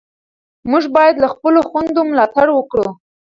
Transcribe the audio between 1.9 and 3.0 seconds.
ملاتړ وکړو.